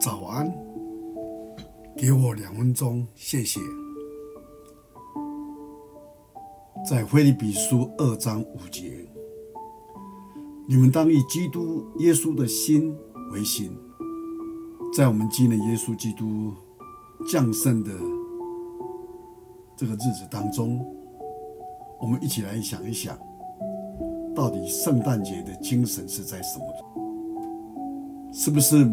[0.00, 0.50] 早安，
[1.94, 3.60] 给我两分钟，谢谢。
[6.88, 9.06] 在腓立比书二章五节，
[10.66, 12.96] 你们当以基督耶稣的心
[13.32, 13.70] 为心。
[14.96, 16.54] 在我们纪念耶稣基督
[17.28, 17.92] 降生的
[19.76, 20.82] 这个日子当中，
[22.00, 23.18] 我们一起来想一想，
[24.34, 26.64] 到底圣诞节的精神是在什么？
[28.32, 28.88] 是不是？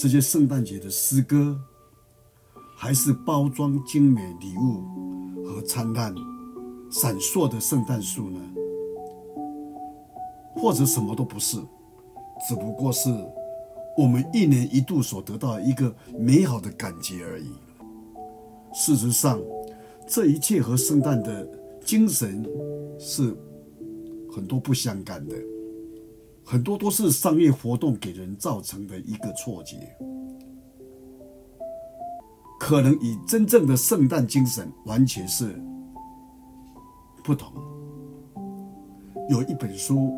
[0.00, 1.60] 这些圣诞节的诗歌，
[2.74, 6.14] 还是包装精美礼物和灿烂、
[6.90, 8.40] 闪烁的圣诞树呢？
[10.56, 11.58] 或者什么都不是，
[12.48, 13.10] 只不过是
[13.94, 17.52] 我们一年一度所得到一个美好的感觉而已。
[18.72, 19.38] 事实上，
[20.06, 21.46] 这一切和圣诞的
[21.84, 22.42] 精神
[22.98, 23.36] 是
[24.34, 25.36] 很多不相干的。
[26.44, 29.76] 很多都是商业活动给人造成的一个错觉，
[32.58, 35.54] 可能与真正的圣诞精神完全是
[37.22, 37.52] 不同。
[39.28, 40.12] 有一本书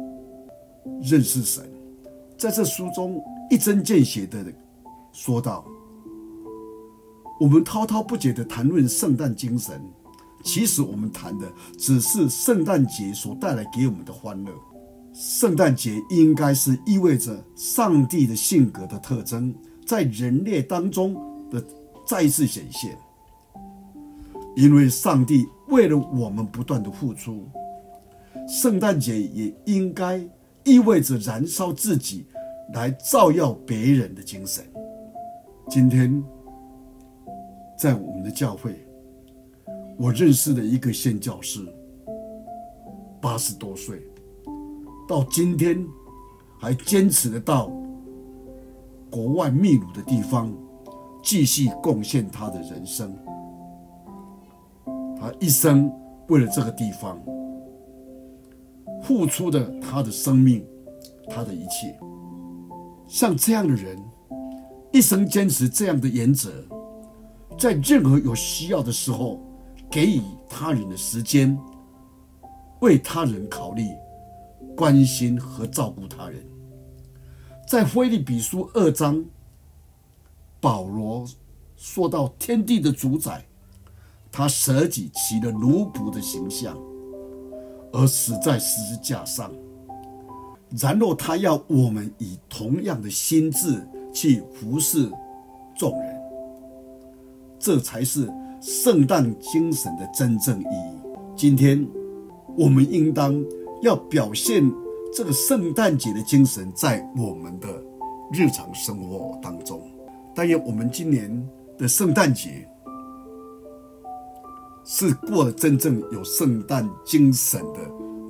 [1.11, 1.65] 《认识神》，
[2.39, 4.43] 在这书中一针见血的
[5.13, 5.67] 说道：
[7.39, 9.79] 我们滔滔不绝的谈论圣诞精神，
[10.43, 14.53] 其实我们谈的只是圣诞节所带来给我们的欢乐。
[15.13, 19.55] 圣诞节应该是意味着上帝的性格的特征
[19.87, 21.15] 在人类当中
[21.51, 21.63] 的
[22.07, 22.97] 再次显现，
[24.57, 27.47] 因为上帝为了我们不断的付出，
[28.49, 30.27] 圣诞节也应该
[30.65, 32.27] 意味着燃烧自己
[32.73, 34.65] 来照耀别人的精神。
[35.69, 36.23] 今天，
[37.77, 38.87] 在我们的教会，
[39.99, 41.61] 我认识了一个宣教师，
[43.21, 44.03] 八十多岁。
[45.13, 45.87] 到今天，
[46.59, 47.71] 还坚持得到
[49.11, 50.51] 国外秘鲁的地方，
[51.23, 53.15] 继续贡献他的人生。
[55.21, 55.93] 他一生
[56.29, 57.21] 为了这个地方，
[59.03, 60.65] 付出的他的生命，
[61.29, 61.95] 他的一切。
[63.07, 64.03] 像这样的人，
[64.93, 66.51] 一生坚持这样的原则，
[67.59, 69.39] 在任何有需要的时候，
[69.91, 71.55] 给予他人的时间，
[72.81, 73.87] 为他人考虑。
[74.77, 76.45] 关心和照顾他人，
[77.69, 79.25] 在腓立比书二章，
[80.61, 81.27] 保罗
[81.77, 83.45] 说到天地的主宰，
[84.31, 86.77] 他舍己起了奴仆的形象，
[87.93, 89.53] 而死在十字架上。
[90.81, 95.11] 然后他要我们以同样的心智去服侍
[95.77, 96.21] 众人，
[97.59, 100.97] 这才是圣诞精神的真正意义。
[101.37, 101.87] 今天
[102.57, 103.35] 我们应当。
[103.83, 104.73] 要表现
[105.13, 107.69] 这个圣诞节的精神，在我们的
[108.33, 109.83] 日常生活当中。
[110.35, 112.67] 但愿我们今年的圣诞节
[114.85, 117.81] 是过了真正有圣诞精神的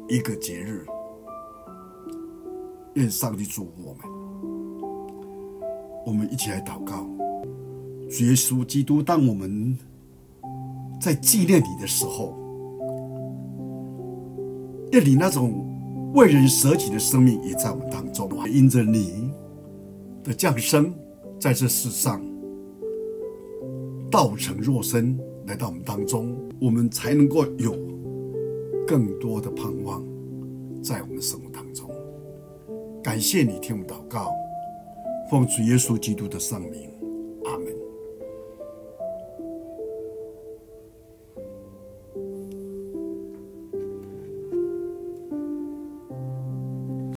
[0.09, 0.85] 一个节日。
[2.95, 4.03] 愿上帝祝福我们。
[6.07, 7.07] 我们一起来祷告：
[8.11, 9.79] 主耶稣基督，当我们
[10.99, 12.42] 在纪念你的时候。
[14.93, 15.67] 愿你那种
[16.15, 19.31] 为人舍己的生命也在我们当中，因着你
[20.23, 20.93] 的降生，
[21.41, 22.23] 在这世上
[24.11, 27.75] 道成肉身来到我们当中，我们才能够有
[28.87, 30.05] 更多的盼望
[30.83, 31.89] 在我们生活当中。
[33.03, 34.31] 感谢你听我祷告，
[35.31, 36.91] 奉主耶稣基督的圣名。